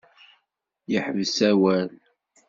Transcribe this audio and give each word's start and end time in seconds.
Yeḥbes 0.91 1.35
awal. 1.49 1.89